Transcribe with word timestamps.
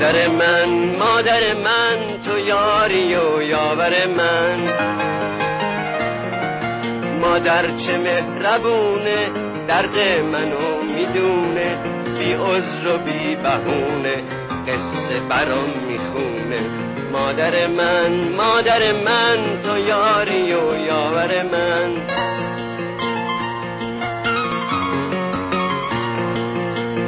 مادر 0.00 0.28
من 0.28 0.96
مادر 0.98 1.54
من 1.54 1.98
تو 2.24 2.38
یاری 2.38 3.14
و 3.14 3.42
یاور 3.42 3.92
من. 4.16 4.58
مادر 7.20 7.76
چه 7.76 7.98
مهربونه 7.98 9.30
درد 9.68 9.98
منو 10.32 10.82
می‌دونه 10.96 11.78
بی 12.18 12.32
عذر 12.32 12.94
و 12.94 12.98
بی 12.98 13.36
بهونه 13.36 14.24
قصه 14.68 15.20
برام 15.28 15.70
می‌خونه. 15.88 16.60
مادر 17.12 17.66
من 17.66 18.12
مادر 18.36 18.92
من 18.92 19.62
تو 19.64 19.78
یاری 19.78 20.52
و 20.54 20.86
یاور 20.86 21.42
من. 21.42 21.90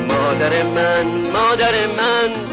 مادر 0.09 0.63
من 0.63 1.07
مادر 1.33 1.87
من 1.87 2.53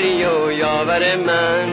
یاری 0.00 0.24
و 0.24 0.52
یاور 0.52 1.16
من. 1.16 1.68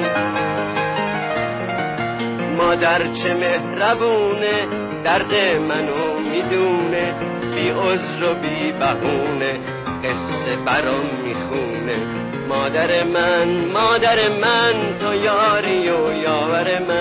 مادر 2.57 3.13
چه 3.13 3.33
مهربونه 3.33 4.67
درد 5.03 5.33
منو 5.69 6.19
می‌دونه 6.19 7.15
بی 7.55 7.69
عذر 7.69 8.31
و 8.31 8.33
بی 8.33 8.71
بهونه 8.71 9.59
قصه 10.03 10.55
برام 10.65 11.09
می‌خونه. 11.23 11.97
مادر 12.49 13.03
من 13.03 13.47
مادر 13.73 14.29
من 14.41 14.97
تو 14.99 15.15
یاری 15.15 15.89
و 15.89 16.13
یاور 16.23 16.79
من. 16.87 17.00